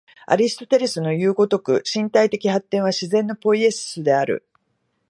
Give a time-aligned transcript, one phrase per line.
[0.25, 4.43] アリストテレスのいう如く、身体的発展は自然のポイエシスである。